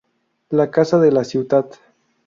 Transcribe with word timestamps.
La 0.59 0.65
Casa 0.79 1.01
de 1.05 1.13
la 1.19 1.27
Ciutat. 1.35 1.81